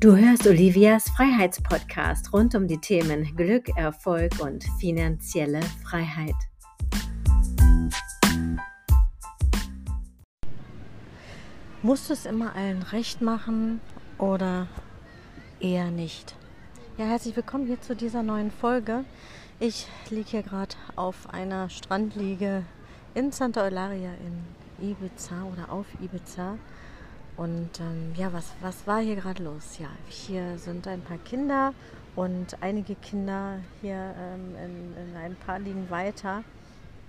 Du 0.00 0.16
hörst 0.16 0.46
Olivias 0.46 1.10
Freiheitspodcast 1.16 2.32
rund 2.32 2.54
um 2.54 2.68
die 2.68 2.78
Themen 2.78 3.34
Glück, 3.34 3.68
Erfolg 3.76 4.38
und 4.38 4.62
finanzielle 4.78 5.60
Freiheit. 5.82 6.36
Musst 11.82 12.08
du 12.08 12.12
es 12.12 12.26
immer 12.26 12.54
allen 12.54 12.84
recht 12.84 13.22
machen 13.22 13.80
oder 14.18 14.68
eher 15.58 15.90
nicht? 15.90 16.36
Ja, 16.96 17.06
herzlich 17.06 17.34
willkommen 17.34 17.66
hier 17.66 17.80
zu 17.80 17.96
dieser 17.96 18.22
neuen 18.22 18.52
Folge. 18.52 19.04
Ich 19.58 19.88
liege 20.10 20.30
hier 20.30 20.42
gerade 20.44 20.76
auf 20.94 21.28
einer 21.34 21.70
Strandliege 21.70 22.62
in 23.14 23.32
Santa 23.32 23.64
Eularia 23.64 24.12
in 24.78 24.90
Ibiza 24.90 25.42
oder 25.42 25.72
auf 25.72 25.86
Ibiza 26.00 26.56
und 27.38 27.70
ähm, 27.80 28.12
ja, 28.16 28.32
was, 28.32 28.52
was 28.60 28.86
war 28.86 29.00
hier 29.00 29.14
gerade 29.16 29.42
los? 29.42 29.78
Ja, 29.78 29.88
hier 30.08 30.58
sind 30.58 30.86
ein 30.88 31.00
paar 31.00 31.18
Kinder 31.18 31.72
und 32.16 32.60
einige 32.62 32.96
Kinder 32.96 33.60
hier 33.80 34.14
ähm, 34.18 34.56
in, 34.56 35.10
in 35.10 35.16
ein 35.16 35.36
paar 35.36 35.60
liegen 35.60 35.88
weiter, 35.88 36.42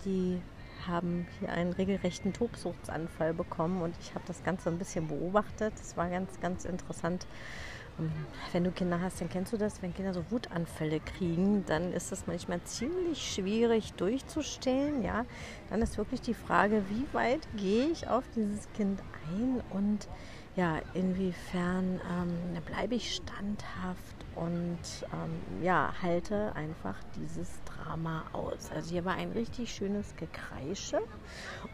die 0.05 0.39
haben 0.87 1.27
hier 1.39 1.51
einen 1.51 1.73
regelrechten 1.73 2.31
Tobsuchtsanfall 2.31 3.33
bekommen 3.33 3.81
und 3.81 3.95
ich 4.01 4.13
habe 4.13 4.23
das 4.27 4.43
Ganze 4.43 4.69
ein 4.69 4.77
bisschen 4.77 5.07
beobachtet. 5.07 5.73
Es 5.81 5.97
war 5.97 6.09
ganz, 6.09 6.39
ganz 6.39 6.63
interessant 6.63 7.25
wenn 8.51 8.63
du 8.63 8.71
Kinder 8.71 8.99
hast, 9.01 9.21
dann 9.21 9.29
kennst 9.29 9.53
du 9.53 9.57
das. 9.57 9.81
Wenn 9.81 9.93
Kinder 9.93 10.13
so 10.13 10.23
Wutanfälle 10.29 10.99
kriegen, 10.99 11.65
dann 11.65 11.93
ist 11.93 12.11
es 12.11 12.27
manchmal 12.27 12.61
ziemlich 12.63 13.33
schwierig 13.33 13.93
durchzustellen. 13.93 15.03
Ja, 15.03 15.25
dann 15.69 15.81
ist 15.81 15.97
wirklich 15.97 16.21
die 16.21 16.33
Frage, 16.33 16.83
wie 16.89 17.05
weit 17.13 17.47
gehe 17.57 17.87
ich 17.87 18.07
auf 18.07 18.23
dieses 18.35 18.71
Kind 18.73 18.99
ein 19.31 19.61
und 19.69 20.07
ja, 20.59 20.81
inwiefern 20.93 22.01
ähm, 22.11 22.61
bleibe 22.65 22.95
ich 22.95 23.15
standhaft 23.15 24.25
und 24.35 24.77
ähm, 25.13 25.63
ja, 25.63 25.93
halte 26.01 26.53
einfach 26.53 26.95
dieses 27.15 27.49
Drama 27.63 28.25
aus. 28.33 28.69
Also 28.75 28.91
hier 28.91 29.05
war 29.05 29.13
ein 29.13 29.31
richtig 29.31 29.71
schönes 29.71 30.13
Gekreische 30.17 30.99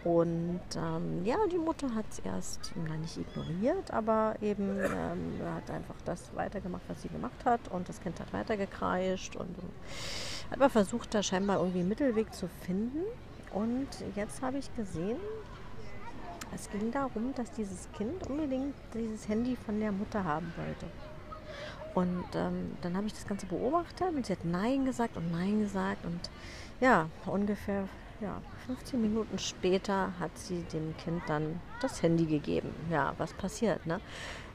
und 0.03 0.61
ähm, 0.77 1.25
ja, 1.25 1.37
die 1.51 1.57
Mutter 1.57 1.95
hat 1.95 2.05
es 2.11 2.19
erst 2.19 2.73
na, 2.87 2.95
nicht 2.97 3.17
ignoriert, 3.17 3.89
aber 3.89 4.35
eben 4.39 4.77
ähm, 4.77 5.41
hat 5.55 5.71
einfach 5.71 5.95
das 6.05 6.35
weitergemacht, 6.35 6.83
was 6.87 7.01
sie 7.01 7.09
gemacht 7.09 7.43
hat 7.43 7.61
und 7.71 7.89
das 7.89 7.99
Kind 8.01 8.19
hat 8.19 8.31
weitergekreischt 8.33 9.35
und 9.35 9.49
hat 10.51 10.59
aber 10.59 10.69
versucht, 10.69 11.15
da 11.15 11.23
scheinbar 11.23 11.57
irgendwie 11.57 11.79
einen 11.79 11.89
Mittelweg 11.89 12.31
zu 12.35 12.47
finden. 12.67 13.01
Und 13.51 13.87
jetzt 14.15 14.43
habe 14.43 14.57
ich 14.57 14.75
gesehen, 14.75 15.17
es 16.55 16.69
ging 16.69 16.91
darum, 16.91 17.33
dass 17.35 17.51
dieses 17.51 17.89
Kind 17.91 18.27
unbedingt 18.29 18.73
dieses 18.93 19.27
Handy 19.27 19.55
von 19.55 19.79
der 19.79 19.91
Mutter 19.91 20.23
haben 20.23 20.51
wollte. 20.55 20.85
Und 21.93 22.25
ähm, 22.35 22.75
dann 22.81 22.97
habe 22.97 23.07
ich 23.07 23.13
das 23.13 23.27
Ganze 23.27 23.45
beobachtet 23.45 24.13
und 24.13 24.25
sie 24.25 24.33
hat 24.33 24.43
Nein 24.43 24.85
gesagt 24.85 25.15
und 25.17 25.31
Nein 25.31 25.59
gesagt. 25.59 26.05
Und 26.05 26.19
ja, 26.81 27.09
ungefähr 27.25 27.87
ja, 28.21 28.41
15 28.67 29.01
Minuten 29.01 29.37
später 29.39 30.13
hat 30.19 30.37
sie 30.37 30.61
dem 30.73 30.95
Kind 30.97 31.21
dann 31.27 31.59
das 31.81 32.01
Handy 32.01 32.25
gegeben. 32.25 32.69
Ja, 32.89 33.13
was 33.17 33.33
passiert, 33.33 33.85
ne? 33.85 33.99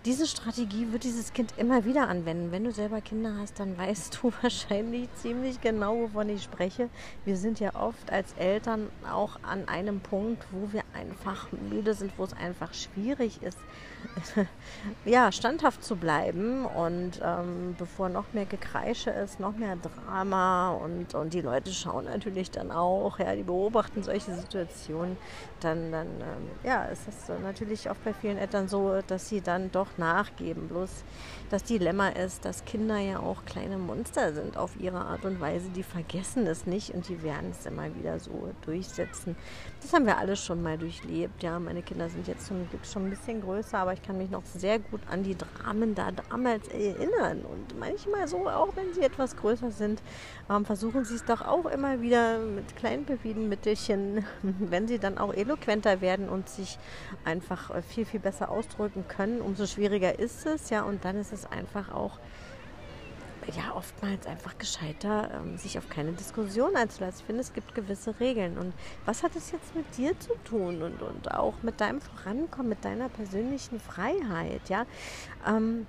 Diese 0.07 0.27
Strategie 0.27 0.92
wird 0.92 1.05
dieses 1.05 1.35
Kind 1.35 1.53
immer 1.59 1.85
wieder 1.85 2.09
anwenden. 2.09 2.53
Wenn 2.53 2.64
du 2.64 2.73
selber 2.73 3.03
Kinder 3.03 3.37
hast, 3.39 3.61
dann 3.61 3.77
weißt 3.77 4.19
du 4.23 4.33
wahrscheinlich 4.41 5.12
ziemlich 5.14 5.61
genau, 5.61 5.98
wovon 6.01 6.31
ich 6.31 6.42
spreche. 6.42 6.89
Wir 7.27 7.37
sind 7.37 7.61
ja 7.61 7.75
oft 7.75 8.11
als 8.11 8.33
Eltern 8.39 8.89
auch 9.11 9.39
an 9.42 9.69
einem 9.69 10.01
Punkt, 10.01 10.47
wo 10.53 10.73
wir 10.73 10.83
einfach 11.01 11.48
müde 11.53 11.95
sind, 11.95 12.12
wo 12.17 12.25
es 12.25 12.33
einfach 12.34 12.73
schwierig 12.75 13.43
ist, 13.43 13.59
ja, 15.05 15.33
standhaft 15.33 15.83
zu 15.83 15.97
bleiben. 15.97 16.65
Und 16.65 17.20
ähm, 17.23 17.75
bevor 17.79 18.08
noch 18.08 18.33
mehr 18.33 18.47
Gekreische 18.47 19.11
ist, 19.11 19.41
noch 19.41 19.57
mehr 19.57 19.77
Drama 19.77 20.70
und, 20.73 21.14
und 21.14 21.33
die 21.33 21.41
Leute 21.41 21.73
schauen 21.73 22.05
natürlich 22.05 22.51
dann 22.51 22.70
auch, 22.70 23.19
ja, 23.19 23.35
die 23.35 23.42
beobachten 23.42 24.02
solche 24.02 24.35
Situationen, 24.35 25.17
dann, 25.61 25.92
dann 25.92 26.07
ähm, 26.07 26.51
ja, 26.64 26.85
ist 26.85 27.08
es 27.08 27.29
natürlich 27.42 27.91
oft 27.91 28.03
bei 28.05 28.14
vielen 28.14 28.39
Eltern 28.39 28.69
so, 28.69 29.01
dass 29.07 29.29
sie 29.29 29.41
dann 29.41 29.70
doch 29.73 29.89
nachgeben. 29.97 30.69
Bloß 30.69 30.91
das 31.51 31.64
Dilemma 31.64 32.08
ist, 32.08 32.45
dass 32.45 32.64
Kinder 32.64 32.98
ja 32.98 33.19
auch 33.19 33.45
kleine 33.45 33.77
Monster 33.77 34.33
sind 34.33 34.57
auf 34.57 34.79
ihre 34.79 35.01
Art 35.01 35.24
und 35.24 35.41
Weise. 35.41 35.69
Die 35.70 35.83
vergessen 35.83 36.47
es 36.47 36.67
nicht 36.67 36.91
und 36.95 37.08
die 37.08 37.23
werden 37.23 37.51
es 37.51 37.67
immer 37.67 37.95
wieder 37.97 38.19
so 38.19 38.51
durchsetzen. 38.63 39.36
Das 39.83 39.92
haben 39.92 40.07
wir 40.07 40.19
alle 40.19 40.36
schon 40.36 40.63
mal 40.63 40.79
durchlebt. 40.90 41.42
Ja, 41.42 41.58
meine 41.58 41.83
Kinder 41.83 42.08
sind 42.08 42.27
jetzt 42.27 42.46
zum 42.46 42.68
Glück 42.68 42.84
schon 42.84 43.06
ein 43.06 43.11
bisschen 43.11 43.40
größer, 43.40 43.78
aber 43.78 43.92
ich 43.92 44.02
kann 44.02 44.18
mich 44.18 44.30
noch 44.30 44.45
sehr 44.45 44.78
gut 44.78 45.01
an 45.08 45.23
die 45.23 45.36
Dramen 45.36 45.95
da 45.95 46.11
damals 46.11 46.67
erinnern. 46.68 47.42
Und 47.42 47.78
manchmal 47.78 48.27
so, 48.27 48.48
auch 48.48 48.74
wenn 48.77 48.92
sie 48.92 49.02
etwas 49.02 49.36
größer 49.36 49.70
sind, 49.70 50.02
ähm, 50.50 50.64
versuchen 50.64 51.05
sie 51.05 51.14
es 51.14 51.24
doch 51.24 51.46
auch 51.46 51.67
immer 51.67 52.00
wieder 52.00 52.39
mit 52.39 52.77
kleinen 52.77 53.06
Mittelchen, 53.48 54.24
wenn 54.42 54.89
sie 54.89 54.98
dann 54.98 55.18
auch 55.18 55.33
eloquenter 55.33 56.00
werden 56.00 56.29
und 56.29 56.48
sich 56.48 56.79
einfach 57.24 57.70
äh, 57.70 57.83
viel, 57.83 58.05
viel 58.05 58.20
besser 58.20 58.50
ausdrücken 58.50 59.05
können, 59.06 59.40
umso 59.40 59.67
schwieriger 59.67 60.18
ist 60.18 60.46
es. 60.46 60.70
Ja, 60.70 60.83
und 60.83 61.05
dann 61.05 61.17
ist 61.17 61.33
es 61.33 61.46
einfach 61.46 61.92
auch 61.92 62.18
ja 63.48 63.74
oftmals 63.74 64.27
einfach 64.27 64.56
gescheiter, 64.58 65.30
ähm, 65.34 65.56
sich 65.56 65.78
auf 65.78 65.89
keine 65.89 66.12
Diskussion 66.12 66.77
einzulassen. 66.77 67.20
Ich 67.20 67.27
finde, 67.27 67.40
es 67.40 67.52
gibt 67.52 67.74
gewisse 67.74 68.18
Regeln. 68.20 68.58
Und 68.58 68.74
was 69.05 69.23
hat 69.23 69.36
es 69.36 69.51
jetzt 69.52 69.74
mit 69.74 69.96
dir 69.96 70.18
zu 70.18 70.34
tun 70.45 70.83
und, 70.83 71.02
und 71.02 71.33
auch 71.33 71.55
mit 71.62 71.80
deinem 71.80 72.00
Vorankommen, 72.00 72.68
mit 72.68 72.84
deiner 72.84 73.08
persönlichen 73.08 73.80
Freiheit? 73.80 74.68
Ja, 74.68 74.86
ähm, 75.46 75.86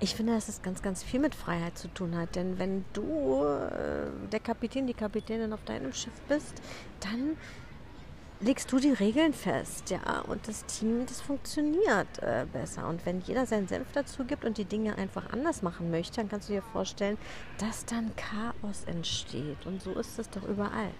ich 0.00 0.14
finde, 0.14 0.32
dass 0.34 0.48
es 0.48 0.62
ganz, 0.62 0.80
ganz 0.80 1.02
viel 1.02 1.20
mit 1.20 1.34
Freiheit 1.34 1.76
zu 1.76 1.88
tun 1.88 2.16
hat. 2.16 2.34
Denn 2.34 2.58
wenn 2.58 2.84
du 2.94 3.44
äh, 3.44 4.10
der 4.32 4.40
Kapitän, 4.40 4.86
die 4.86 4.94
Kapitänin 4.94 5.52
auf 5.52 5.62
deinem 5.64 5.92
Schiff 5.92 6.18
bist, 6.28 6.54
dann 7.00 7.36
legst 8.40 8.72
du 8.72 8.78
die 8.78 8.92
Regeln 8.92 9.34
fest, 9.34 9.90
ja, 9.90 10.20
und 10.26 10.48
das 10.48 10.64
Team, 10.64 11.04
das 11.06 11.20
funktioniert 11.20 12.22
äh, 12.22 12.46
besser. 12.50 12.88
Und 12.88 13.04
wenn 13.04 13.20
jeder 13.20 13.46
seinen 13.46 13.68
Senf 13.68 13.88
dazu 13.92 14.24
gibt 14.24 14.44
und 14.44 14.56
die 14.56 14.64
Dinge 14.64 14.96
einfach 14.96 15.30
anders 15.32 15.62
machen 15.62 15.90
möchte, 15.90 16.16
dann 16.16 16.28
kannst 16.28 16.48
du 16.48 16.54
dir 16.54 16.62
vorstellen, 16.62 17.18
dass 17.58 17.84
dann 17.84 18.12
Chaos 18.16 18.84
entsteht. 18.86 19.66
Und 19.66 19.82
so 19.82 19.92
ist 19.92 20.18
es 20.18 20.30
doch 20.30 20.46
überall. 20.48 20.90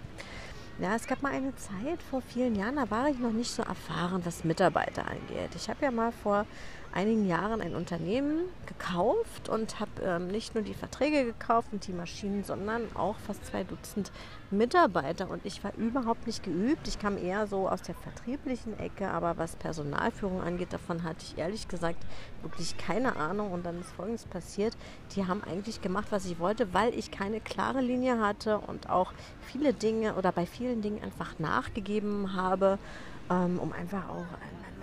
Ja, 0.79 0.95
es 0.95 1.05
gab 1.05 1.21
mal 1.21 1.31
eine 1.31 1.55
Zeit 1.55 2.01
vor 2.09 2.21
vielen 2.21 2.55
Jahren, 2.55 2.77
da 2.77 2.89
war 2.89 3.09
ich 3.09 3.19
noch 3.19 3.31
nicht 3.31 3.51
so 3.51 3.61
erfahren, 3.61 4.21
was 4.23 4.43
Mitarbeiter 4.43 5.05
angeht. 5.05 5.51
Ich 5.55 5.69
habe 5.69 5.83
ja 5.83 5.91
mal 5.91 6.11
vor 6.11 6.45
einigen 6.93 7.27
Jahren 7.27 7.61
ein 7.61 7.75
Unternehmen 7.75 8.41
gekauft 8.65 9.49
und 9.49 9.79
habe 9.79 9.91
ähm, 10.03 10.27
nicht 10.27 10.55
nur 10.55 10.63
die 10.63 10.73
Verträge 10.73 11.25
gekauft 11.25 11.69
und 11.71 11.87
die 11.87 11.93
Maschinen, 11.93 12.43
sondern 12.43 12.83
auch 12.95 13.17
fast 13.19 13.45
zwei 13.45 13.63
Dutzend 13.63 14.11
Mitarbeiter. 14.49 15.29
Und 15.29 15.45
ich 15.45 15.63
war 15.63 15.73
überhaupt 15.75 16.27
nicht 16.27 16.43
geübt. 16.43 16.87
Ich 16.87 16.99
kam 16.99 17.17
eher 17.17 17.47
so 17.47 17.69
aus 17.69 17.81
der 17.81 17.95
vertrieblichen 17.95 18.77
Ecke, 18.79 19.09
aber 19.09 19.37
was 19.37 19.55
Personalführung 19.55 20.41
angeht, 20.41 20.73
davon 20.73 21.03
hatte 21.03 21.23
ich 21.23 21.37
ehrlich 21.37 21.67
gesagt 21.67 22.03
wirklich 22.41 22.77
keine 22.77 23.15
Ahnung. 23.15 23.51
Und 23.51 23.65
dann 23.65 23.79
ist 23.79 23.91
Folgendes 23.91 24.25
passiert. 24.25 24.75
Die 25.15 25.25
haben 25.25 25.43
eigentlich 25.43 25.81
gemacht, 25.81 26.07
was 26.09 26.25
ich 26.25 26.39
wollte, 26.39 26.73
weil 26.73 26.93
ich 26.93 27.11
keine 27.11 27.39
klare 27.39 27.81
Linie 27.81 28.19
hatte 28.19 28.57
und 28.59 28.89
auch 28.89 29.13
viele 29.41 29.73
Dinge 29.73 30.15
oder 30.15 30.31
bei 30.31 30.45
vielen 30.45 30.81
Dingen 30.81 31.01
einfach 31.03 31.39
nachgegeben 31.39 32.33
habe, 32.35 32.77
ähm, 33.29 33.59
um 33.59 33.71
einfach 33.71 34.09
auch 34.09 34.25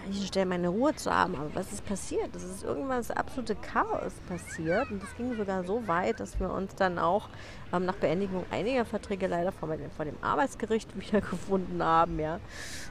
manchen 0.08 0.26
Stellen 0.26 0.48
meine 0.48 0.68
Ruhe 0.68 0.94
zu 0.94 1.14
haben. 1.14 1.34
Aber 1.34 1.54
was 1.54 1.72
ist 1.72 1.84
passiert? 1.84 2.34
Es 2.34 2.42
ist 2.42 2.64
irgendwas 2.64 3.10
absolute 3.10 3.54
Chaos 3.56 4.14
passiert. 4.26 4.90
Und 4.90 5.02
das 5.02 5.14
ging 5.16 5.36
sogar 5.36 5.64
so 5.64 5.86
weit, 5.86 6.20
dass 6.20 6.40
wir 6.40 6.50
uns 6.50 6.74
dann 6.74 6.98
auch 6.98 7.28
ähm, 7.72 7.84
nach 7.84 7.96
Beendigung 7.96 8.44
einiger 8.50 8.84
Verträge 8.84 9.26
leider 9.26 9.52
vor, 9.52 9.68
vor 9.96 10.04
dem 10.04 10.16
Arbeitsgericht 10.22 10.88
wiedergefunden 10.98 11.82
haben. 11.82 12.18
Ja. 12.18 12.40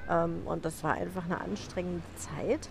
Ähm, 0.09 0.41
und 0.45 0.64
das 0.66 0.84
war 0.84 0.93
einfach 0.93 1.25
eine 1.25 1.41
anstrengende 1.41 2.03
Zeit. 2.17 2.69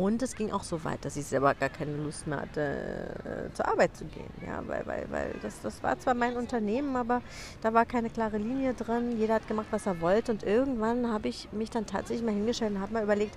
Und 0.00 0.22
es 0.22 0.34
ging 0.34 0.50
auch 0.50 0.62
so 0.62 0.82
weit, 0.82 1.04
dass 1.04 1.14
ich 1.18 1.26
selber 1.26 1.54
gar 1.54 1.68
keine 1.68 1.94
Lust 1.98 2.26
mehr 2.26 2.40
hatte, 2.40 3.50
äh, 3.50 3.54
zur 3.54 3.68
Arbeit 3.68 3.94
zu 3.94 4.06
gehen. 4.06 4.32
Ja, 4.46 4.62
weil, 4.66 4.86
weil, 4.86 5.06
weil 5.10 5.34
das, 5.42 5.60
das 5.60 5.82
war 5.82 5.98
zwar 5.98 6.14
mein 6.14 6.38
Unternehmen, 6.38 6.96
aber 6.96 7.20
da 7.60 7.74
war 7.74 7.84
keine 7.84 8.08
klare 8.08 8.38
Linie 8.38 8.72
drin. 8.72 9.18
Jeder 9.18 9.34
hat 9.34 9.46
gemacht, 9.46 9.66
was 9.70 9.84
er 9.84 10.00
wollte. 10.00 10.32
Und 10.32 10.42
irgendwann 10.42 11.12
habe 11.12 11.28
ich 11.28 11.52
mich 11.52 11.68
dann 11.68 11.84
tatsächlich 11.84 12.24
mal 12.24 12.32
hingestellt 12.32 12.76
und 12.76 12.80
habe 12.80 12.94
mal 12.94 13.02
überlegt, 13.02 13.36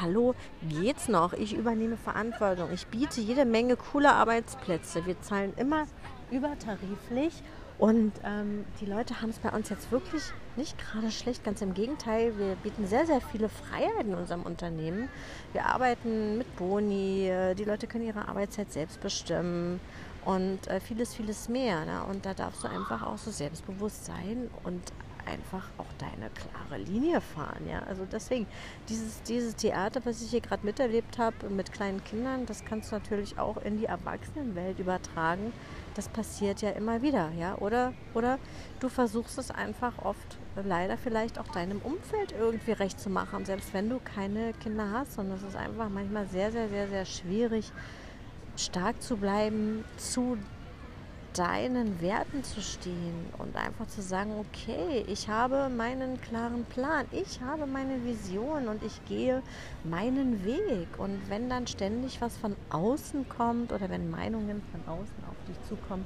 hallo, 0.00 0.36
geht's 0.68 1.08
noch? 1.08 1.32
Ich 1.32 1.56
übernehme 1.56 1.96
Verantwortung. 1.96 2.70
Ich 2.72 2.86
biete 2.86 3.20
jede 3.20 3.44
Menge 3.44 3.74
cooler 3.74 4.14
Arbeitsplätze. 4.14 5.06
Wir 5.06 5.20
zahlen 5.22 5.54
immer 5.56 5.86
übertariflich 6.30 7.42
und 7.78 8.12
ähm, 8.24 8.64
die 8.80 8.86
Leute 8.86 9.20
haben 9.20 9.30
es 9.30 9.38
bei 9.38 9.50
uns 9.50 9.68
jetzt 9.68 9.92
wirklich 9.92 10.22
nicht 10.56 10.78
gerade 10.78 11.10
schlecht, 11.10 11.44
ganz 11.44 11.60
im 11.60 11.74
Gegenteil. 11.74 12.38
Wir 12.38 12.54
bieten 12.56 12.86
sehr, 12.86 13.04
sehr 13.04 13.20
viele 13.20 13.50
Freiheiten 13.50 14.12
in 14.12 14.14
unserem 14.14 14.42
Unternehmen. 14.42 15.10
Wir 15.52 15.66
arbeiten 15.66 16.38
mit 16.38 16.56
Boni, 16.56 17.30
die 17.56 17.64
Leute 17.64 17.86
können 17.86 18.06
ihre 18.06 18.28
Arbeitszeit 18.28 18.72
selbst 18.72 19.00
bestimmen 19.00 19.80
und 20.24 20.66
äh, 20.68 20.80
vieles, 20.80 21.14
vieles 21.14 21.48
mehr. 21.48 21.84
Ne? 21.84 22.02
Und 22.10 22.26
da 22.26 22.34
darfst 22.34 22.64
du 22.64 22.68
einfach 22.68 23.02
auch 23.02 23.18
so 23.18 23.30
selbstbewusst 23.30 24.06
sein 24.06 24.50
und 24.64 24.82
einfach 25.26 25.64
auch 25.78 25.86
deine 25.98 26.30
klare 26.30 26.78
Linie 26.80 27.20
fahren. 27.20 27.68
Ja? 27.68 27.80
Also 27.80 28.06
deswegen, 28.10 28.46
dieses, 28.88 29.22
dieses 29.22 29.56
Theater, 29.56 30.00
was 30.04 30.22
ich 30.22 30.30
hier 30.30 30.40
gerade 30.40 30.64
miterlebt 30.64 31.18
habe 31.18 31.48
mit 31.50 31.72
kleinen 31.72 32.02
Kindern, 32.04 32.46
das 32.46 32.64
kannst 32.64 32.90
du 32.90 32.96
natürlich 32.96 33.38
auch 33.38 33.58
in 33.58 33.78
die 33.78 33.86
Erwachsenenwelt 33.86 34.78
übertragen. 34.78 35.52
Das 35.94 36.08
passiert 36.08 36.62
ja 36.62 36.70
immer 36.70 37.02
wieder, 37.02 37.30
ja. 37.38 37.56
Oder, 37.56 37.94
oder 38.14 38.38
du 38.80 38.88
versuchst 38.88 39.38
es 39.38 39.50
einfach 39.50 39.98
oft 40.04 40.38
leider 40.54 40.98
vielleicht 40.98 41.38
auch 41.38 41.48
deinem 41.48 41.80
Umfeld 41.80 42.32
irgendwie 42.38 42.72
recht 42.72 43.00
zu 43.00 43.10
machen, 43.10 43.44
selbst 43.44 43.72
wenn 43.74 43.88
du 43.88 43.98
keine 43.98 44.52
Kinder 44.54 44.90
hast. 44.92 45.18
Und 45.18 45.30
es 45.30 45.42
ist 45.42 45.56
einfach 45.56 45.88
manchmal 45.88 46.26
sehr, 46.28 46.52
sehr, 46.52 46.68
sehr, 46.68 46.88
sehr 46.88 47.04
schwierig, 47.04 47.72
stark 48.56 49.02
zu 49.02 49.16
bleiben, 49.16 49.84
zu 49.96 50.38
deinen 51.36 52.00
Werten 52.00 52.42
zu 52.42 52.60
stehen 52.60 53.26
und 53.38 53.56
einfach 53.56 53.86
zu 53.86 54.00
sagen, 54.00 54.32
okay, 54.38 55.04
ich 55.06 55.28
habe 55.28 55.68
meinen 55.68 56.20
klaren 56.20 56.64
Plan, 56.64 57.04
ich 57.12 57.40
habe 57.42 57.66
meine 57.66 58.04
Vision 58.04 58.68
und 58.68 58.82
ich 58.82 59.04
gehe 59.04 59.42
meinen 59.84 60.44
Weg. 60.44 60.88
Und 60.98 61.28
wenn 61.28 61.50
dann 61.50 61.66
ständig 61.66 62.20
was 62.20 62.36
von 62.36 62.56
außen 62.70 63.28
kommt 63.28 63.72
oder 63.72 63.90
wenn 63.90 64.10
Meinungen 64.10 64.62
von 64.72 64.80
außen 64.92 65.24
auf 65.28 65.36
dich 65.46 65.56
zukommen, 65.68 66.04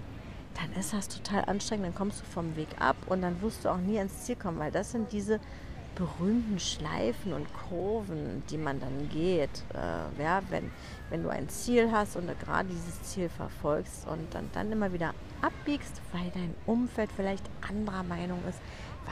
dann 0.54 0.72
ist 0.78 0.92
das 0.92 1.08
total 1.08 1.44
anstrengend, 1.44 1.86
dann 1.86 1.94
kommst 1.94 2.20
du 2.20 2.24
vom 2.24 2.56
Weg 2.56 2.68
ab 2.78 2.96
und 3.06 3.22
dann 3.22 3.40
wirst 3.40 3.64
du 3.64 3.68
auch 3.68 3.78
nie 3.78 3.98
ans 3.98 4.24
Ziel 4.24 4.36
kommen, 4.36 4.58
weil 4.58 4.72
das 4.72 4.90
sind 4.90 5.12
diese 5.12 5.38
berühmten 5.94 6.58
Schleifen 6.58 7.32
und 7.32 7.46
Kurven, 7.52 8.42
die 8.50 8.58
man 8.58 8.80
dann 8.80 9.08
geht. 9.08 9.64
Äh, 9.74 10.22
ja, 10.22 10.42
wenn, 10.50 10.70
wenn 11.10 11.22
du 11.22 11.28
ein 11.28 11.48
Ziel 11.48 11.90
hast 11.92 12.16
und 12.16 12.26
gerade 12.40 12.68
dieses 12.68 13.02
Ziel 13.02 13.28
verfolgst 13.28 14.06
und 14.06 14.34
dann, 14.34 14.48
dann 14.52 14.72
immer 14.72 14.92
wieder 14.92 15.14
abbiegst, 15.42 16.00
weil 16.12 16.30
dein 16.32 16.54
Umfeld 16.66 17.10
vielleicht 17.14 17.44
anderer 17.68 18.02
Meinung 18.02 18.40
ist, 18.48 18.58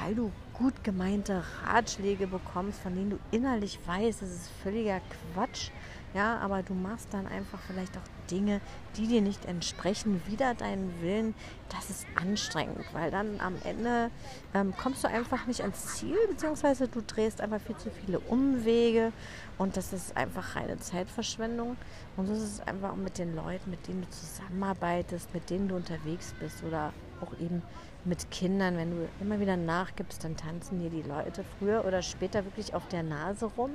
weil 0.00 0.14
du 0.14 0.32
gut 0.52 0.84
gemeinte 0.84 1.44
Ratschläge 1.64 2.26
bekommst, 2.26 2.80
von 2.80 2.94
denen 2.94 3.10
du 3.10 3.18
innerlich 3.30 3.78
weißt, 3.86 4.22
es 4.22 4.30
ist 4.30 4.50
völliger 4.62 5.00
Quatsch. 5.34 5.70
Ja, 6.14 6.38
aber 6.38 6.62
du 6.62 6.74
machst 6.74 7.08
dann 7.12 7.26
einfach 7.26 7.58
vielleicht 7.66 7.96
auch 7.96 8.30
Dinge, 8.30 8.60
die 8.96 9.06
dir 9.06 9.20
nicht 9.20 9.44
entsprechen, 9.44 10.22
wieder 10.26 10.54
deinen 10.54 11.02
Willen, 11.02 11.34
das 11.68 11.90
ist 11.90 12.06
anstrengend, 12.14 12.84
weil 12.92 13.10
dann 13.10 13.40
am 13.40 13.54
Ende 13.62 14.10
ähm, 14.54 14.74
kommst 14.76 15.04
du 15.04 15.08
einfach 15.08 15.46
nicht 15.46 15.60
ans 15.60 15.96
Ziel, 15.96 16.16
beziehungsweise 16.30 16.88
du 16.88 17.02
drehst 17.02 17.40
einfach 17.40 17.60
viel 17.60 17.76
zu 17.76 17.90
viele 17.90 18.20
Umwege 18.20 19.12
und 19.58 19.76
das 19.76 19.92
ist 19.92 20.16
einfach 20.16 20.56
reine 20.56 20.78
Zeitverschwendung. 20.78 21.76
Und 22.16 22.26
so 22.26 22.32
ist 22.32 22.42
es 22.42 22.60
einfach 22.60 22.96
mit 22.96 23.18
den 23.18 23.36
Leuten, 23.36 23.70
mit 23.70 23.86
denen 23.86 24.02
du 24.02 24.08
zusammenarbeitest, 24.10 25.34
mit 25.34 25.50
denen 25.50 25.68
du 25.68 25.76
unterwegs 25.76 26.34
bist 26.40 26.64
oder 26.64 26.92
auch 27.20 27.32
eben 27.38 27.62
mit 28.04 28.30
Kindern, 28.30 28.76
wenn 28.76 28.90
du 28.92 29.08
immer 29.20 29.40
wieder 29.40 29.56
nachgibst, 29.56 30.24
dann 30.24 30.36
tanzen 30.36 30.80
dir 30.80 30.88
die 30.88 31.02
Leute 31.02 31.44
früher 31.58 31.84
oder 31.84 32.00
später 32.00 32.44
wirklich 32.44 32.74
auf 32.74 32.86
der 32.88 33.02
Nase 33.02 33.46
rum. 33.46 33.70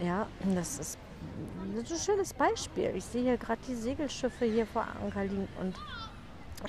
Ja, 0.00 0.26
das 0.54 0.78
ist 0.78 0.98
das 1.74 1.90
ist 1.90 2.08
ein 2.08 2.14
schönes 2.14 2.34
Beispiel. 2.34 2.92
Ich 2.96 3.04
sehe 3.04 3.22
hier 3.22 3.36
gerade 3.36 3.60
die 3.68 3.74
Segelschiffe 3.74 4.44
hier 4.44 4.66
vor 4.66 4.86
Anker 5.02 5.24
liegen 5.24 5.48
und 5.60 5.76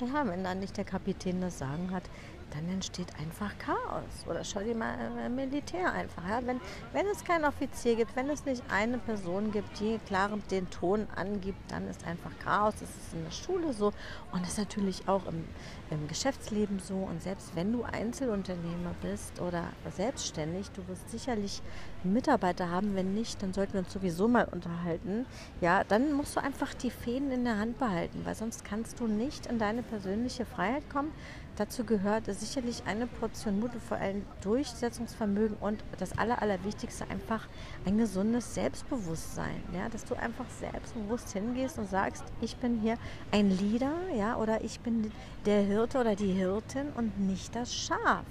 ja, 0.00 0.26
wenn 0.26 0.44
dann 0.44 0.60
nicht 0.60 0.76
der 0.76 0.84
Kapitän 0.84 1.40
das 1.40 1.58
Sagen 1.58 1.90
hat, 1.90 2.04
dann 2.50 2.68
entsteht 2.68 3.08
einfach 3.20 3.56
Chaos. 3.58 4.26
Oder 4.26 4.44
schau 4.44 4.60
dir 4.60 4.74
mal 4.74 4.94
äh, 5.18 5.28
Militär 5.28 5.92
einfach. 5.92 6.26
Ja? 6.28 6.40
Wenn, 6.44 6.60
wenn 6.92 7.06
es 7.06 7.24
keinen 7.24 7.44
Offizier 7.44 7.96
gibt, 7.96 8.16
wenn 8.16 8.28
es 8.30 8.44
nicht 8.44 8.62
eine 8.70 8.98
Person 8.98 9.52
gibt, 9.52 9.80
die 9.80 9.98
klar 10.06 10.30
den 10.50 10.68
Ton 10.70 11.06
angibt, 11.14 11.70
dann 11.70 11.88
ist 11.88 12.06
einfach 12.06 12.30
Chaos. 12.42 12.74
Das 12.80 12.88
ist 12.88 13.14
in 13.14 13.24
der 13.24 13.30
Schule 13.30 13.72
so 13.72 13.92
und 14.32 14.42
das 14.42 14.50
ist 14.50 14.58
natürlich 14.58 15.08
auch 15.08 15.26
im, 15.26 15.44
im 15.90 16.08
Geschäftsleben 16.08 16.78
so. 16.78 16.94
Und 16.96 17.22
selbst 17.22 17.54
wenn 17.54 17.72
du 17.72 17.84
Einzelunternehmer 17.84 18.94
bist 19.02 19.40
oder 19.40 19.64
selbstständig, 19.96 20.70
du 20.72 20.86
wirst 20.88 21.10
sicherlich 21.10 21.62
Mitarbeiter 22.04 22.70
haben. 22.70 22.94
Wenn 22.94 23.14
nicht, 23.14 23.42
dann 23.42 23.52
sollten 23.52 23.74
wir 23.74 23.80
uns 23.80 23.92
sowieso 23.92 24.28
mal 24.28 24.46
unterhalten. 24.46 25.26
Ja, 25.60 25.84
dann 25.84 26.12
musst 26.12 26.36
du 26.36 26.40
einfach 26.40 26.74
die 26.74 26.90
Fäden 26.90 27.30
in 27.30 27.44
der 27.44 27.58
Hand 27.58 27.78
behalten, 27.78 28.20
weil 28.24 28.34
sonst 28.34 28.64
kannst 28.64 29.00
du 29.00 29.06
nicht 29.06 29.46
in 29.46 29.58
deine 29.58 29.82
persönliche 29.82 30.44
Freiheit 30.44 30.88
kommen. 30.90 31.12
Dazu 31.58 31.82
gehört 31.82 32.26
sicherlich 32.26 32.84
eine 32.86 33.08
Portion 33.08 33.58
Mut 33.58 33.74
und 33.74 33.82
vor 33.82 33.96
allem 33.96 34.24
Durchsetzungsvermögen 34.42 35.56
und 35.56 35.82
das 35.98 36.16
Aller, 36.16 36.40
Allerwichtigste 36.40 37.10
einfach 37.10 37.48
ein 37.84 37.98
gesundes 37.98 38.54
Selbstbewusstsein. 38.54 39.60
Ja? 39.74 39.88
Dass 39.88 40.04
du 40.04 40.14
einfach 40.14 40.48
selbstbewusst 40.60 41.32
hingehst 41.32 41.76
und 41.76 41.90
sagst, 41.90 42.22
ich 42.40 42.54
bin 42.58 42.78
hier 42.78 42.94
ein 43.32 43.50
Leader 43.50 43.92
ja? 44.16 44.36
oder 44.36 44.62
ich 44.62 44.78
bin 44.78 45.10
der 45.46 45.62
Hirte 45.62 45.98
oder 45.98 46.14
die 46.14 46.30
Hirtin 46.30 46.90
und 46.94 47.18
nicht 47.18 47.52
das 47.56 47.74
Schaf. 47.74 48.24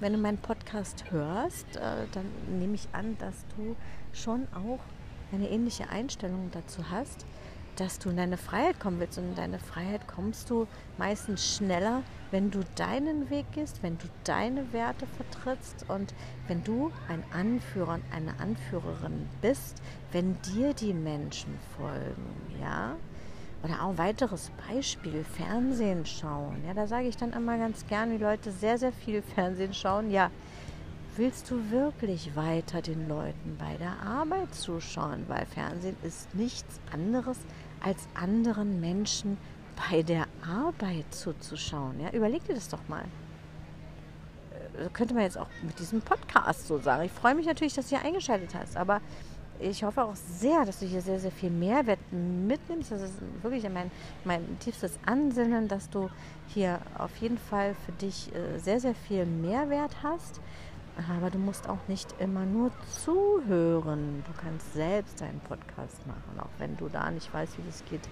Wenn 0.00 0.14
du 0.14 0.18
meinen 0.18 0.38
Podcast 0.38 1.04
hörst, 1.10 1.76
äh, 1.76 2.06
dann 2.12 2.30
nehme 2.58 2.76
ich 2.76 2.88
an, 2.92 3.18
dass 3.18 3.44
du 3.58 3.76
schon 4.14 4.48
auch 4.54 4.80
eine 5.32 5.50
ähnliche 5.50 5.90
Einstellung 5.90 6.50
dazu 6.50 6.90
hast 6.90 7.26
dass 7.76 7.98
du 7.98 8.10
in 8.10 8.16
deine 8.16 8.36
Freiheit 8.36 8.80
kommen 8.80 9.00
willst. 9.00 9.18
Und 9.18 9.30
in 9.30 9.34
deine 9.34 9.58
Freiheit 9.58 10.06
kommst 10.06 10.50
du 10.50 10.66
meistens 10.98 11.56
schneller, 11.56 12.02
wenn 12.30 12.50
du 12.50 12.60
deinen 12.74 13.30
Weg 13.30 13.46
gehst, 13.52 13.82
wenn 13.82 13.98
du 13.98 14.06
deine 14.24 14.72
Werte 14.72 15.06
vertrittst 15.06 15.86
und 15.88 16.14
wenn 16.48 16.64
du 16.64 16.90
ein 17.08 17.22
Anführer 17.32 17.94
und 17.94 18.04
eine 18.12 18.38
Anführerin 18.40 19.28
bist, 19.40 19.80
wenn 20.12 20.36
dir 20.42 20.74
die 20.74 20.94
Menschen 20.94 21.58
folgen, 21.76 22.58
ja. 22.60 22.96
Oder 23.62 23.82
auch 23.82 23.90
ein 23.90 23.98
weiteres 23.98 24.50
Beispiel, 24.68 25.24
Fernsehen 25.24 26.04
schauen. 26.04 26.62
Ja, 26.66 26.74
da 26.74 26.86
sage 26.86 27.08
ich 27.08 27.16
dann 27.16 27.32
immer 27.32 27.56
ganz 27.56 27.86
gern, 27.86 28.10
wie 28.10 28.22
Leute 28.22 28.52
sehr, 28.52 28.76
sehr 28.78 28.92
viel 28.92 29.22
Fernsehen 29.34 29.72
schauen. 29.72 30.10
Ja, 30.10 30.30
willst 31.16 31.50
du 31.50 31.70
wirklich 31.70 32.36
weiter 32.36 32.82
den 32.82 33.08
Leuten 33.08 33.56
bei 33.58 33.76
der 33.76 34.06
Arbeit 34.06 34.54
zuschauen? 34.54 35.24
Weil 35.28 35.46
Fernsehen 35.46 35.96
ist 36.02 36.34
nichts 36.34 36.80
anderes 36.92 37.38
als 37.84 38.08
anderen 38.14 38.80
Menschen 38.80 39.36
bei 39.90 40.02
der 40.02 40.26
Arbeit 40.46 41.12
zuzuschauen. 41.12 42.00
Ja? 42.00 42.10
Überleg 42.10 42.44
dir 42.44 42.54
das 42.54 42.68
doch 42.68 42.88
mal. 42.88 43.04
Das 44.74 44.86
äh, 44.86 44.90
könnte 44.92 45.14
man 45.14 45.24
jetzt 45.24 45.38
auch 45.38 45.48
mit 45.62 45.78
diesem 45.78 46.00
Podcast 46.00 46.66
so 46.66 46.78
sagen. 46.78 47.04
Ich 47.04 47.12
freue 47.12 47.34
mich 47.34 47.46
natürlich, 47.46 47.74
dass 47.74 47.88
du 47.88 47.96
hier 47.96 48.04
eingeschaltet 48.04 48.54
hast, 48.54 48.76
aber 48.76 49.00
ich 49.60 49.84
hoffe 49.84 50.02
auch 50.02 50.16
sehr, 50.16 50.64
dass 50.64 50.80
du 50.80 50.86
hier 50.86 51.00
sehr, 51.00 51.20
sehr 51.20 51.30
viel 51.30 51.50
Mehrwert 51.50 52.00
mitnimmst. 52.10 52.90
Das 52.90 53.02
ist 53.02 53.14
wirklich 53.42 53.62
mein, 53.68 53.90
mein 54.24 54.58
tiefstes 54.58 54.98
Ansinnen, 55.06 55.68
dass 55.68 55.88
du 55.90 56.10
hier 56.48 56.80
auf 56.98 57.16
jeden 57.18 57.38
Fall 57.38 57.76
für 57.86 57.92
dich 57.92 58.34
äh, 58.34 58.58
sehr, 58.58 58.80
sehr 58.80 58.94
viel 58.94 59.26
Mehrwert 59.26 59.96
hast. 60.02 60.40
Aber 60.96 61.28
du 61.28 61.38
musst 61.38 61.68
auch 61.68 61.88
nicht 61.88 62.14
immer 62.20 62.46
nur 62.46 62.70
zuhören. 63.04 64.22
Du 64.26 64.32
kannst 64.40 64.74
selbst 64.74 65.20
einen 65.22 65.40
Podcast 65.40 66.06
machen. 66.06 66.38
Auch 66.38 66.50
wenn 66.58 66.76
du 66.76 66.88
da 66.88 67.10
nicht 67.10 67.32
weißt, 67.34 67.58
wie 67.58 67.66
das 67.66 67.84
geht, 67.90 68.02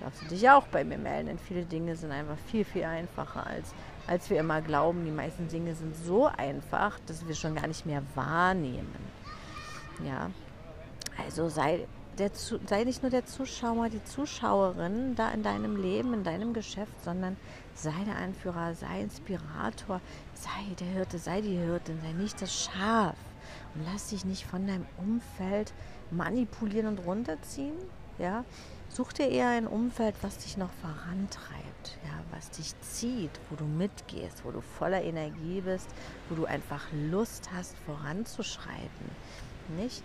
darfst 0.00 0.22
du 0.22 0.26
dich 0.26 0.50
auch 0.50 0.66
bei 0.66 0.82
mir 0.82 0.98
melden. 0.98 1.28
Denn 1.28 1.38
viele 1.38 1.64
Dinge 1.64 1.94
sind 1.94 2.10
einfach 2.10 2.36
viel, 2.48 2.64
viel 2.64 2.84
einfacher, 2.84 3.46
als, 3.46 3.72
als 4.08 4.28
wir 4.28 4.40
immer 4.40 4.60
glauben. 4.60 5.04
Die 5.04 5.12
meisten 5.12 5.46
Dinge 5.46 5.74
sind 5.74 5.94
so 5.94 6.26
einfach, 6.26 6.98
dass 7.06 7.26
wir 7.28 7.34
schon 7.36 7.54
gar 7.54 7.68
nicht 7.68 7.86
mehr 7.86 8.02
wahrnehmen. 8.16 9.12
Ja, 10.04 10.30
also 11.24 11.48
sei, 11.48 11.86
der, 12.18 12.30
sei 12.66 12.84
nicht 12.84 13.02
nur 13.02 13.10
der 13.10 13.26
Zuschauer, 13.26 13.88
die 13.88 14.02
Zuschauerin 14.04 15.14
da 15.16 15.30
in 15.30 15.42
deinem 15.42 15.76
Leben, 15.76 16.14
in 16.14 16.24
deinem 16.24 16.52
Geschäft, 16.52 16.92
sondern 17.04 17.36
sei 17.74 18.04
der 18.06 18.16
Anführer, 18.16 18.74
sei 18.74 19.02
Inspirator, 19.02 20.00
sei 20.34 20.74
der 20.78 20.88
Hirte, 20.88 21.18
sei 21.18 21.40
die 21.40 21.56
Hirtin, 21.56 21.98
sei 22.02 22.12
nicht 22.12 22.40
das 22.42 22.64
Schaf 22.64 23.16
und 23.74 23.84
lass 23.90 24.08
dich 24.08 24.24
nicht 24.24 24.44
von 24.44 24.66
deinem 24.66 24.86
Umfeld 24.98 25.72
manipulieren 26.10 26.86
und 26.86 26.98
runterziehen. 26.98 27.76
Ja, 28.18 28.44
such 28.90 29.14
dir 29.14 29.28
eher 29.28 29.48
ein 29.48 29.66
Umfeld, 29.66 30.14
was 30.20 30.36
dich 30.36 30.58
noch 30.58 30.70
vorantreibt, 30.82 31.98
ja, 32.04 32.22
was 32.30 32.50
dich 32.50 32.78
zieht, 32.82 33.30
wo 33.48 33.56
du 33.56 33.64
mitgehst, 33.64 34.44
wo 34.44 34.50
du 34.50 34.60
voller 34.60 35.02
Energie 35.02 35.62
bist, 35.62 35.88
wo 36.28 36.34
du 36.34 36.44
einfach 36.44 36.82
Lust 36.92 37.48
hast, 37.54 37.74
voranzuschreiten 37.86 39.10
nicht. 39.68 40.02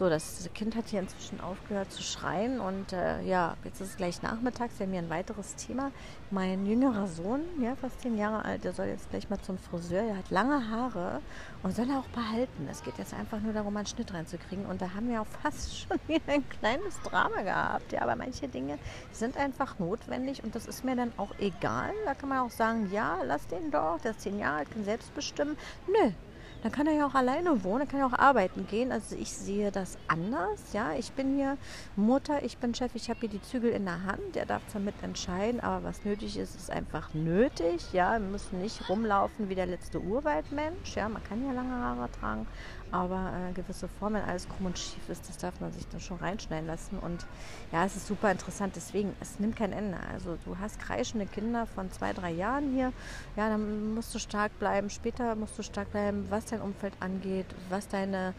So, 0.00 0.08
das 0.08 0.48
Kind 0.54 0.76
hat 0.76 0.88
hier 0.88 1.00
inzwischen 1.00 1.42
aufgehört 1.42 1.92
zu 1.92 2.02
schreien 2.02 2.58
und 2.58 2.94
äh, 2.94 3.20
ja, 3.20 3.54
jetzt 3.64 3.82
ist 3.82 3.90
es 3.90 3.96
gleich 3.98 4.22
nachmittags. 4.22 4.78
Wir 4.78 4.86
haben 4.86 4.92
hier 4.92 5.02
ein 5.02 5.10
weiteres 5.10 5.56
Thema. 5.56 5.92
Mein 6.30 6.64
jüngerer 6.64 7.06
Sohn, 7.06 7.42
ja, 7.60 7.76
fast 7.76 8.00
zehn 8.00 8.16
Jahre 8.16 8.42
alt, 8.42 8.64
der 8.64 8.72
soll 8.72 8.86
jetzt 8.86 9.10
gleich 9.10 9.28
mal 9.28 9.38
zum 9.42 9.58
Friseur. 9.58 10.00
Er 10.00 10.16
hat 10.16 10.30
lange 10.30 10.70
Haare 10.70 11.20
und 11.62 11.76
soll 11.76 11.90
er 11.90 11.98
auch 11.98 12.08
behalten. 12.14 12.66
Es 12.70 12.82
geht 12.82 12.96
jetzt 12.96 13.12
einfach 13.12 13.40
nur 13.40 13.52
darum, 13.52 13.76
einen 13.76 13.84
Schnitt 13.84 14.14
reinzukriegen 14.14 14.64
und 14.64 14.80
da 14.80 14.94
haben 14.94 15.06
wir 15.10 15.20
auch 15.20 15.26
fast 15.42 15.76
schon 15.80 15.98
wieder 16.06 16.32
ein 16.32 16.48
kleines 16.48 16.98
Drama 17.02 17.42
gehabt. 17.42 17.92
Ja, 17.92 18.00
aber 18.00 18.16
manche 18.16 18.48
Dinge 18.48 18.78
sind 19.12 19.36
einfach 19.36 19.78
notwendig 19.78 20.42
und 20.42 20.54
das 20.54 20.64
ist 20.64 20.82
mir 20.82 20.96
dann 20.96 21.12
auch 21.18 21.38
egal. 21.38 21.92
Da 22.06 22.14
kann 22.14 22.30
man 22.30 22.38
auch 22.38 22.50
sagen, 22.50 22.88
ja, 22.90 23.18
lass 23.26 23.46
den 23.48 23.70
doch, 23.70 24.00
der 24.00 24.12
ist 24.12 24.22
zehn 24.22 24.38
Jahre 24.38 24.60
alt, 24.60 24.70
kann 24.70 24.82
selbst 24.82 25.14
bestimmen. 25.14 25.58
Nö, 25.86 26.12
dann 26.62 26.72
kann 26.72 26.86
er 26.86 26.94
ja 26.94 27.06
auch 27.06 27.14
alleine 27.14 27.64
wohnen, 27.64 27.80
dann 27.80 27.88
kann 27.88 28.00
er 28.00 28.06
auch 28.06 28.18
arbeiten 28.18 28.66
gehen. 28.66 28.92
Also 28.92 29.16
ich 29.16 29.32
sehe 29.32 29.70
das 29.70 29.96
anders. 30.08 30.72
Ja, 30.72 30.92
ich 30.98 31.12
bin 31.12 31.36
hier 31.36 31.56
Mutter, 31.96 32.42
ich 32.42 32.58
bin 32.58 32.74
Chef, 32.74 32.94
ich 32.94 33.08
habe 33.08 33.20
hier 33.20 33.28
die 33.28 33.42
Zügel 33.42 33.70
in 33.70 33.84
der 33.84 34.04
Hand. 34.04 34.34
Der 34.34 34.46
darf 34.46 34.66
zwar 34.68 34.80
mitentscheiden, 34.80 35.60
aber 35.60 35.84
was 35.84 36.04
nötig 36.04 36.36
ist, 36.36 36.56
ist 36.56 36.70
einfach 36.70 37.14
nötig. 37.14 37.92
Ja, 37.92 38.12
wir 38.12 38.20
müssen 38.20 38.60
nicht 38.60 38.88
rumlaufen 38.88 39.48
wie 39.48 39.54
der 39.54 39.66
letzte 39.66 40.00
Urwaldmensch. 40.00 40.96
Ja, 40.96 41.08
man 41.08 41.22
kann 41.24 41.44
ja 41.44 41.52
lange 41.52 41.74
Haare 41.74 42.10
tragen, 42.20 42.46
aber 42.92 43.32
äh, 43.32 43.52
gewisse 43.52 43.88
Formen, 43.88 44.22
alles 44.22 44.48
krumm 44.48 44.66
und 44.66 44.78
schief 44.78 45.08
ist, 45.08 45.28
das 45.28 45.38
darf 45.38 45.60
man 45.60 45.72
sich 45.72 45.86
dann 45.88 46.00
schon 46.00 46.18
reinschneiden 46.18 46.66
lassen. 46.66 46.98
Und 46.98 47.26
ja, 47.72 47.84
es 47.84 47.96
ist 47.96 48.06
super 48.06 48.30
interessant. 48.30 48.74
Deswegen, 48.76 49.14
es 49.20 49.38
nimmt 49.38 49.56
kein 49.56 49.72
Ende. 49.72 49.98
Also 50.12 50.36
du 50.44 50.58
hast 50.58 50.78
kreischende 50.80 51.26
Kinder 51.26 51.66
von 51.66 51.90
zwei, 51.90 52.12
drei 52.12 52.30
Jahren 52.30 52.72
hier. 52.74 52.92
Ja, 53.36 53.48
dann 53.48 53.94
musst 53.94 54.14
du 54.14 54.18
stark 54.18 54.58
bleiben. 54.58 54.90
Später 54.90 55.34
musst 55.34 55.58
du 55.58 55.62
stark 55.62 55.90
bleiben, 55.90 56.26
was 56.30 56.46
dein 56.46 56.60
Umfeld 56.60 56.94
angeht, 57.00 57.46
was 57.68 57.88
deine, 57.88 58.34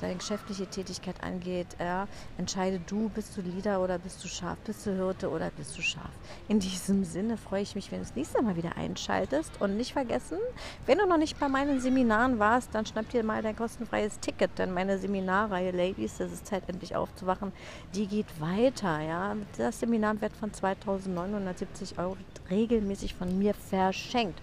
deine 0.00 0.16
geschäftliche 0.16 0.66
Tätigkeit 0.66 1.22
angeht. 1.22 1.68
Ja, 1.78 2.08
entscheide 2.38 2.80
du, 2.86 3.08
bist 3.08 3.36
du 3.36 3.40
Leader 3.40 3.80
oder 3.80 3.98
bist 3.98 4.22
du 4.24 4.28
Schaf, 4.28 4.58
bist 4.64 4.86
du 4.86 4.94
Hirte 4.94 5.30
oder 5.30 5.50
bist 5.50 5.76
du 5.76 5.82
Schaf. 5.82 6.10
In 6.48 6.60
diesem 6.60 7.04
Sinne 7.04 7.36
freue 7.36 7.62
ich 7.62 7.74
mich, 7.74 7.90
wenn 7.90 8.00
du 8.00 8.04
das 8.04 8.16
nächste 8.16 8.42
Mal 8.42 8.56
wieder 8.56 8.76
einschaltest. 8.76 9.60
Und 9.60 9.76
nicht 9.76 9.92
vergessen, 9.92 10.38
wenn 10.86 10.98
du 10.98 11.06
noch 11.06 11.18
nicht 11.18 11.38
bei 11.38 11.48
meinen 11.48 11.80
Seminaren 11.80 12.38
warst, 12.38 12.74
dann 12.74 12.86
schnapp 12.86 13.08
dir 13.10 13.24
mal 13.24 13.42
dein 13.42 13.56
kostenfreies 13.76 14.18
Ticket, 14.20 14.58
denn 14.58 14.72
meine 14.72 14.98
Seminarreihe 14.98 15.70
Ladies, 15.70 16.16
das 16.18 16.32
ist 16.32 16.46
Zeit 16.46 16.62
endlich 16.68 16.96
aufzuwachen, 16.96 17.52
die 17.94 18.06
geht 18.06 18.40
weiter. 18.40 19.00
Ja, 19.00 19.36
das 19.58 19.80
Seminar 19.80 20.20
wird 20.20 20.32
von 20.32 20.50
2.970 20.50 21.98
Euro 21.98 22.16
regelmäßig 22.50 23.14
von 23.14 23.38
mir 23.38 23.54
verschenkt 23.54 24.40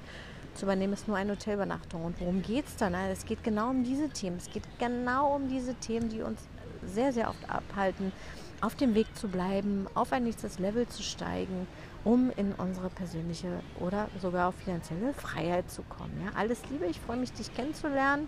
zu 0.54 0.66
übernehmen, 0.66 0.94
ist 0.94 1.08
nur 1.08 1.18
eine 1.18 1.32
Hotelübernachtung. 1.32 2.06
Und 2.06 2.20
worum 2.20 2.44
geht 2.44 2.68
es 2.68 2.76
dann? 2.76 2.94
Es 2.94 3.26
geht 3.26 3.44
genau 3.44 3.72
um 3.72 3.84
diese 3.84 4.10
Themen. 4.10 4.38
Es 4.38 4.52
geht 4.52 4.64
genau 4.78 5.36
um 5.36 5.50
diese 5.50 5.74
Themen, 5.76 6.10
die 6.10 6.22
uns 6.22 6.42
sehr, 6.86 7.12
sehr 7.12 7.30
oft 7.30 7.50
abhalten, 7.50 8.12
auf 8.62 8.76
dem 8.76 8.94
Weg 8.94 9.08
zu 9.16 9.28
bleiben, 9.30 9.88
auf 9.96 10.14
ein 10.14 10.26
nächstes 10.26 10.60
Level 10.60 10.88
zu 10.88 11.02
steigen, 11.02 11.68
um 12.04 12.32
in 12.38 12.54
unsere 12.54 12.90
persönliche 12.90 13.62
oder 13.80 14.10
sogar 14.22 14.50
auf 14.50 14.56
finanzielle 14.56 15.14
Freiheit 15.14 15.72
zu 15.72 15.82
kommen. 15.82 16.22
Ja, 16.24 16.38
alles 16.38 16.62
Liebe, 16.70 16.86
ich 16.86 17.00
freue 17.00 17.18
mich, 17.18 17.34
dich 17.34 17.54
kennenzulernen. 17.56 18.28